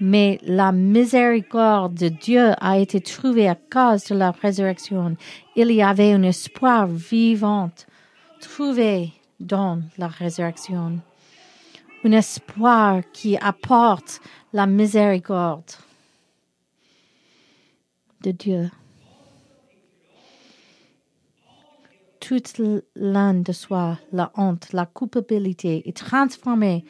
[0.00, 5.16] mais la miséricorde de Dieu a été trouvée à cause de la résurrection.
[5.54, 7.70] Il y avait un espoir vivant
[8.38, 11.00] trouvé dans la résurrection.
[12.04, 14.20] Un espoir qui apporte
[14.52, 15.72] la miséricorde
[18.22, 18.70] de Dieu.
[22.20, 22.60] Toute
[22.94, 26.84] l'âne de soi, la honte, la culpabilité est transformée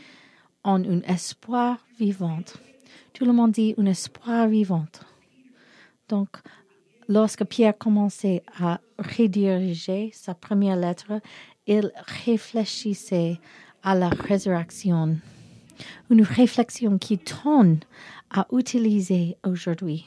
[0.65, 2.43] en un espoir vivant.
[3.13, 4.87] Tout le monde dit un espoir vivant.
[6.09, 6.29] Donc,
[7.09, 11.21] lorsque Pierre commençait à rediriger sa première lettre,
[11.67, 11.91] il
[12.25, 13.39] réfléchissait
[13.83, 15.17] à la résurrection.
[16.11, 17.79] Une réflexion qui tourne
[18.31, 20.07] à utiliser aujourd'hui.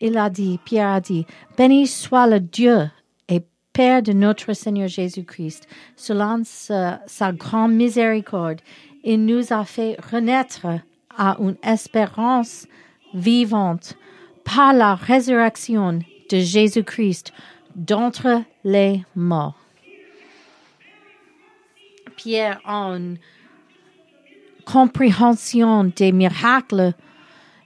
[0.00, 1.26] Il a dit, Pierre a dit,
[1.56, 2.90] béni soit le Dieu
[3.28, 3.40] et
[3.72, 5.66] Père de notre Seigneur Jésus-Christ,
[5.96, 8.60] selon sa, sa grande miséricorde,
[9.04, 10.66] il nous a fait renaître
[11.16, 12.66] à une espérance
[13.14, 13.96] vivante
[14.44, 17.32] par la résurrection de Jésus-Christ
[17.74, 19.58] d'entre les morts.
[22.16, 23.14] Pierre, en
[24.64, 26.92] compréhension des miracles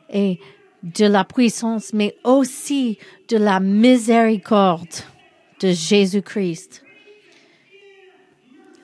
[0.09, 0.41] et
[0.83, 2.99] de la puissance, mais aussi
[3.29, 4.89] de la miséricorde
[5.61, 6.86] de Jésus-Christ.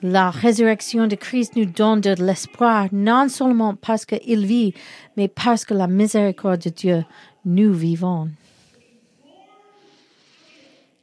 [0.05, 4.73] La résurrection de Christ nous donne de l'espoir, non seulement parce qu'il vit,
[5.15, 7.05] mais parce que la miséricorde de Dieu,
[7.45, 8.29] nous vivons.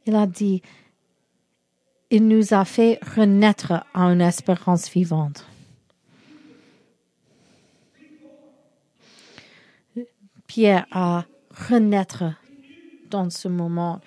[0.05, 0.61] Il a dit,
[2.11, 5.47] il nous a fait renaître à une espérance vivante.
[10.45, 11.25] Pierre a
[11.69, 12.23] renaître
[13.09, 13.99] dans ce moment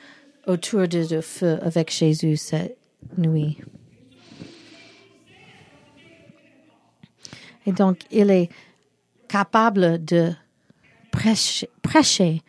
[0.46, 2.76] autour de feu avec Jésus cette
[3.18, 3.58] nuit.
[7.66, 8.50] Et donc, il est
[9.28, 10.32] capable de
[11.10, 12.42] prêcher,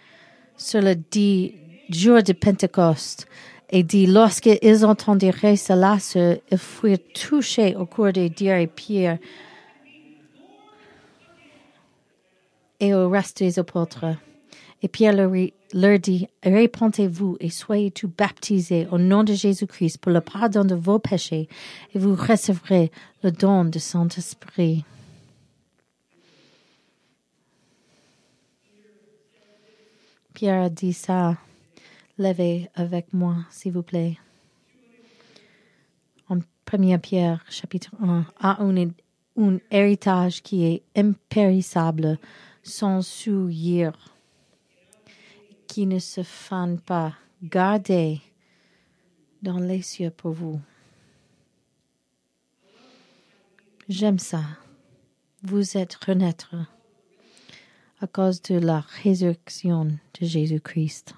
[0.57, 1.53] sur le dix
[1.89, 3.26] jours de Pentecôte
[3.70, 5.97] et dit, lorsqu'ils entendirent cela,
[6.51, 9.18] ils furent touchés au cours des dires et Pierre
[12.80, 14.05] et au reste des apôtres.
[14.82, 15.32] Et Pierre leur,
[15.74, 20.76] leur dit, répondez-vous et soyez tous baptisés au nom de Jésus-Christ pour le pardon de
[20.76, 21.47] vos péchés
[21.93, 22.91] et vous recevrez
[23.24, 24.86] le don du Saint-Esprit.
[30.36, 31.38] Pierre a dit ça.
[32.17, 34.17] Levez avec moi, s'il vous plaît.
[36.27, 36.39] En
[36.71, 38.89] 1 Pierre, chapitre 1, a un,
[39.38, 42.19] un héritage qui est impérissable,
[42.63, 44.13] sans souillure,
[45.67, 47.13] qui ne se fane pas.
[47.41, 48.19] Gardez
[49.41, 50.59] dans les cieux pour vous.
[53.88, 54.43] J'aime ça.
[55.43, 56.55] Vous êtes renaître
[58.02, 61.16] à cause de la résurrection de Jésus-Christ.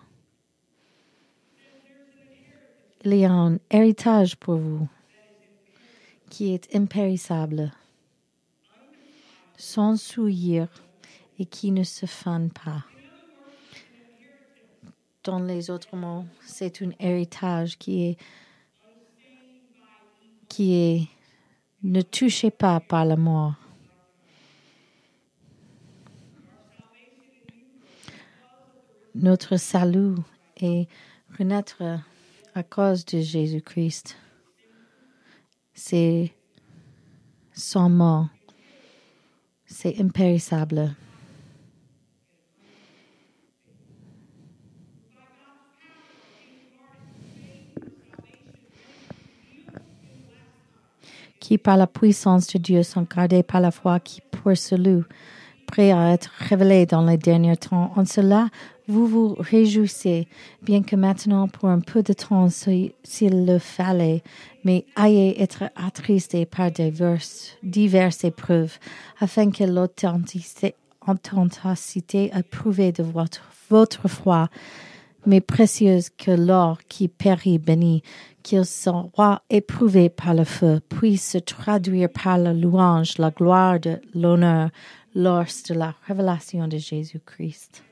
[3.04, 4.88] Il y a un héritage pour vous
[6.30, 7.72] qui est impérissable,
[9.56, 10.68] sans souillure
[11.40, 12.84] et qui ne se fane pas.
[15.24, 18.18] Dans les autres mots, c'est un héritage qui est
[20.48, 21.08] qui est
[21.84, 23.56] ne touchez pas par la mort.
[29.20, 30.14] Notre salut
[30.58, 30.88] est
[31.40, 31.82] renaître
[32.54, 34.16] à cause de Jésus-Christ.
[35.74, 36.32] C'est
[37.52, 38.28] sans mort.
[39.66, 40.96] C'est impérissable.
[51.40, 55.04] qui par la puissance de Dieu sont gardés par la foi qui pour celui
[55.66, 57.94] prêt à être révélé dans les derniers temps.
[57.96, 58.50] En cela,
[58.88, 60.28] vous vous réjouissez,
[60.62, 64.24] bien que maintenant pour un peu de temps s'il le fallait,
[64.64, 68.80] mais ayez être attristé par diverses, diverses épreuves,
[69.20, 70.76] afin que l'authenticité
[72.32, 74.48] approuvée de votre, votre foi,
[75.26, 78.02] mais précieuse que l'or qui périt béni,
[78.42, 84.00] qu'il soit éprouvé par le feu, puisse se traduire par la louange, la gloire de
[84.16, 84.70] l'honneur,
[85.14, 87.84] lors de la révélation de Jésus-Christ.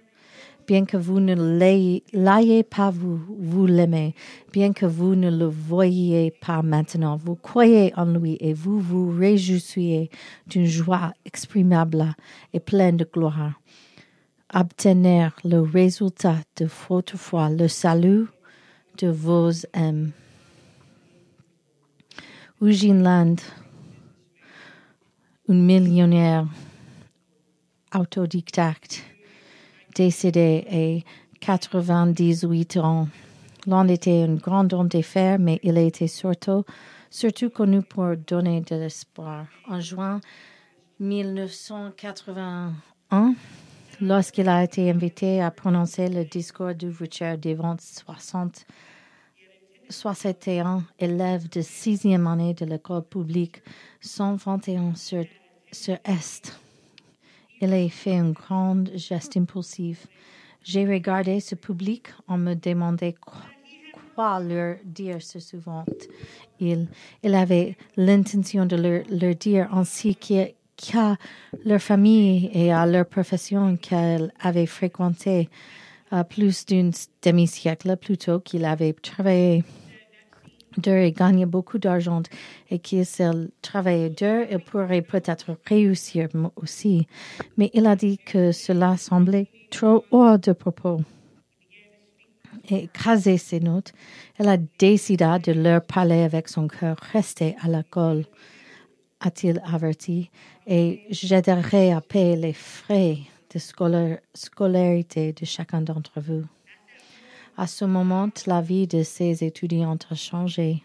[0.68, 4.16] Bien que vous ne l'ayez pas vous, vous l'aimez.
[4.52, 9.16] Bien que vous ne le voyiez pas maintenant, vous croyez en lui et vous vous
[9.16, 10.10] réjouissez
[10.48, 12.16] d'une joie exprimable
[12.52, 13.54] et pleine de gloire.
[14.54, 18.26] Obtenir le résultat de votre foi, le salut
[18.98, 20.12] de vos âmes.
[22.60, 23.36] Eugene Land,
[25.48, 26.48] un millionnaire
[27.94, 29.04] autodidacte,
[29.96, 31.00] décédé à
[31.40, 33.08] 98 ans.
[33.66, 36.64] L'on était un grand homme d'affaires, mais il était surtout,
[37.10, 39.48] surtout connu pour donner de l'espoir.
[39.68, 40.22] En juin
[41.00, 43.34] 1981,
[44.02, 48.66] lorsqu'il a été invité à prononcer le discours d'ouverture devant 60
[49.90, 53.62] 61 élèves de sixième année de l'école publique,
[54.02, 55.24] 121 sur,
[55.72, 56.60] sur Est.
[57.66, 60.06] Il a fait un grand geste impulsif.
[60.64, 65.84] J'ai regardé ce public en me demandant quoi leur dire ce souvent.
[66.60, 66.88] Il,
[67.24, 71.18] il avait l'intention de leur, dire ainsi qu'à
[71.66, 75.50] leur famille et à leur profession qu'elle avait fréquenté
[76.30, 76.92] plus d'un
[77.24, 79.64] demi-siècle plus tôt qu'il avait travaillé
[80.86, 82.24] et gagnait beaucoup d'argent
[82.70, 83.06] et qu'il
[83.62, 87.08] travaillait dur, il pourrait peut-être réussir aussi.
[87.58, 91.02] Mais il a dit que cela semblait trop hors de propos.
[92.70, 93.94] Et écrasé ses notes,
[94.38, 98.26] elle a décidé de leur parler avec son cœur resté à l'école,
[99.20, 100.32] a-t-il averti,
[100.66, 103.20] et j'aiderai à payer les frais
[103.54, 103.60] de
[104.34, 106.44] scolarité de chacun d'entre vous.
[107.58, 110.84] À ce moment, la vie de ces étudiants a changé.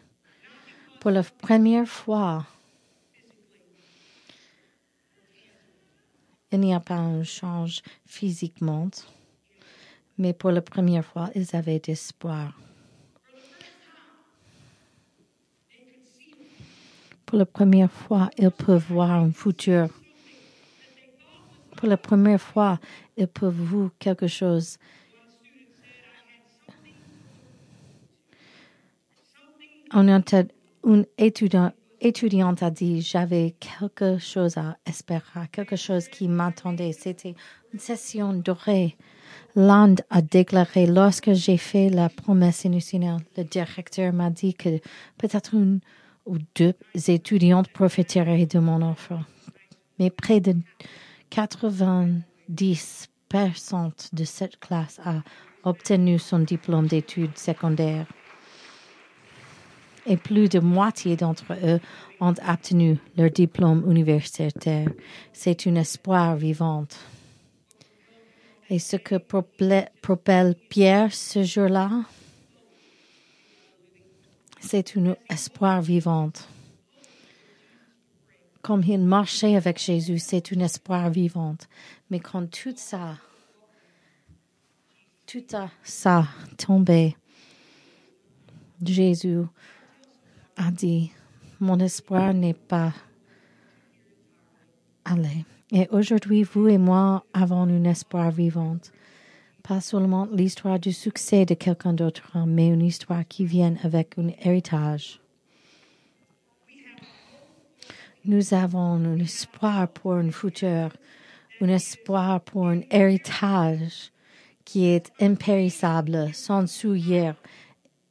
[1.01, 2.47] Pour la première fois,
[6.53, 8.89] il n'y a pas un change physiquement,
[10.17, 12.53] mais pour la première fois, ils avaient d'espoir.
[17.27, 19.89] Pour la première fois, ils peuvent voir un futur.
[21.77, 22.79] Pour la première fois,
[23.17, 24.79] ils peuvent voir quelque chose
[29.91, 30.23] un,
[31.19, 36.93] étudiant, étudiante a dit j'avais quelque chose à espérer, quelque chose qui m'attendait.
[36.93, 37.35] C'était
[37.73, 38.97] une session dorée.
[39.57, 44.79] Land a déclaré lorsque j'ai fait la promesse initiale, le directeur m'a dit que
[45.19, 45.81] peut-être une
[46.27, 46.75] ou deux
[47.09, 49.15] étudiantes profiteraient de mon offre.
[49.99, 50.55] Mais près de
[51.33, 52.23] 90%
[54.13, 55.23] de cette classe a
[55.65, 58.07] obtenu son diplôme d'études secondaires
[60.07, 61.81] et plus de moitié d'entre eux
[62.21, 64.89] ont obtenu leur diplôme universitaire.
[65.33, 66.87] C'est un espoir vivant.
[68.69, 71.91] Et ce que propelle Pierre ce jour-là,
[74.61, 76.31] c'est un espoir vivant.
[78.63, 81.57] Comme il marchait avec Jésus, c'est un espoir vivant.
[82.11, 83.17] Mais quand tout ça,
[85.27, 85.43] tout
[85.83, 86.29] ça
[86.59, 87.17] tombait,
[88.85, 89.45] Jésus
[90.61, 91.11] a dit,
[91.59, 92.93] mon espoir n'est pas
[95.05, 95.47] allé.
[95.73, 98.77] Et aujourd'hui, vous et moi avons un espoir vivant.
[99.63, 104.29] Pas seulement l'histoire du succès de quelqu'un d'autre, mais une histoire qui vient avec un
[104.43, 105.21] héritage.
[108.27, 110.91] Nous avons un espoir pour un futur,
[111.63, 114.13] un espoir pour un héritage
[114.67, 117.35] qui est impérissable, sans souillure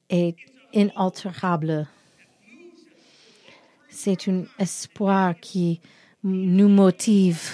[0.09, 0.35] et
[0.73, 1.87] inaltérable.
[4.01, 5.81] C'est un espoir qui
[6.23, 7.51] nous motive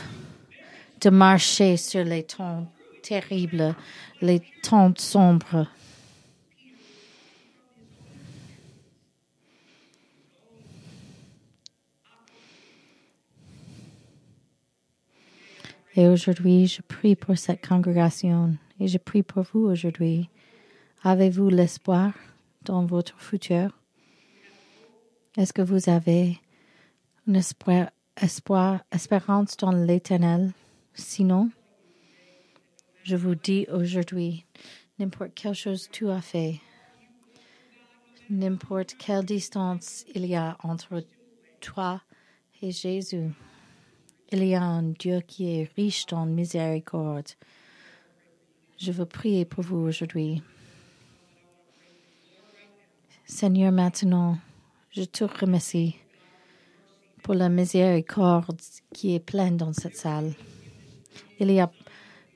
[1.02, 2.72] de marcher sur les temps
[3.02, 3.74] terribles,
[4.22, 5.68] les temps sombres.
[15.96, 20.30] Et aujourd'hui, je prie pour cette congrégation et je prie pour vous aujourd'hui.
[21.04, 22.14] Avez-vous l'espoir
[22.62, 23.72] dans votre futur?
[25.38, 26.40] Est-ce que vous avez
[27.28, 30.54] un espoir, espérance dans l'éternel?
[30.94, 31.50] Sinon,
[33.04, 34.46] je vous dis aujourd'hui,
[34.98, 36.62] n'importe quelle chose tu as fait,
[38.30, 41.04] n'importe quelle distance il y a entre
[41.60, 42.02] toi
[42.62, 43.30] et Jésus,
[44.32, 47.28] il y a un Dieu qui est riche en miséricorde.
[48.78, 50.42] Je veux prier pour vous aujourd'hui.
[53.26, 54.38] Seigneur, maintenant,
[54.96, 55.98] je te remercie
[57.22, 58.62] pour la miséricorde
[58.94, 60.32] qui est pleine dans cette salle.
[61.38, 61.70] Il y a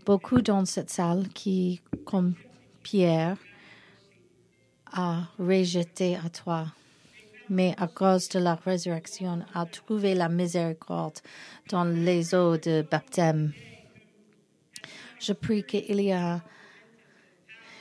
[0.06, 2.34] beaucoup dans cette salle qui, comme
[2.84, 3.38] Pierre,
[4.92, 6.66] a rejeté à toi,
[7.50, 11.20] mais à cause de la résurrection, a trouvé la miséricorde
[11.70, 13.54] dans les eaux de baptême.
[15.22, 16.42] Je prie qu'il y a,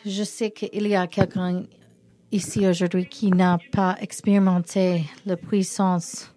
[0.06, 1.64] je sais qu'il y a quelqu'un
[2.32, 6.32] ici aujourd'hui qui n'a pas expérimenté la puissance,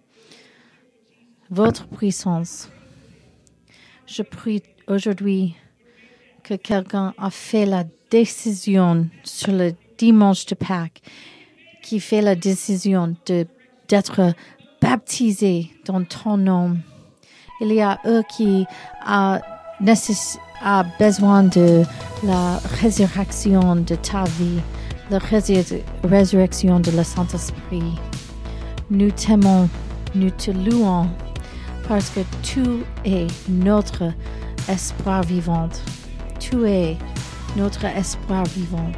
[1.50, 2.70] votre puissance.
[4.06, 5.54] Je prie aujourd'hui
[6.42, 11.02] que quelqu'un a fait la décision sur le dimanche de Pâques,
[11.82, 14.34] qui fait la décision d'être
[14.80, 16.76] baptisé dans ton nom.
[17.60, 18.66] Il y a eux qui
[19.04, 19.40] a,
[20.62, 21.82] a besoin de
[22.24, 24.60] la résurrection de ta vie
[25.12, 25.18] la
[26.08, 27.82] résurrection de la Saint-Esprit.
[28.90, 29.68] Nous t'aimons,
[30.14, 31.06] nous te louons,
[31.86, 32.62] parce que tu
[33.04, 34.04] es notre
[34.68, 35.68] espoir vivant.
[36.40, 36.96] Tu es
[37.56, 38.90] notre espoir vivant.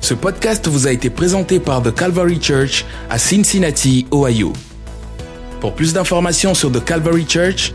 [0.00, 4.54] Ce podcast vous a été présenté par The Calvary Church à Cincinnati, Ohio.
[5.60, 7.74] Pour plus d'informations sur The Calvary Church,